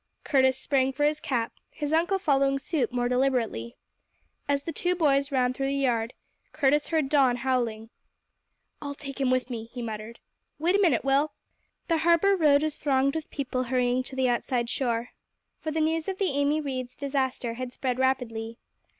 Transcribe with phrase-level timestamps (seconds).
[0.23, 3.75] Curtis sprang for his cap, his uncle following suit more deliberately.
[4.49, 6.15] As the two boys ran through the yard,
[6.53, 7.91] Curtis heard Don howling.
[8.81, 10.19] "I'll take him with me!" he muttered.
[10.57, 11.33] "Wait a minute, Will."
[11.87, 15.09] The Harbour road was thronged with people hurrying to the outside shore,
[15.59, 18.57] for the news of the Amy Readers disaster had spread rapidly.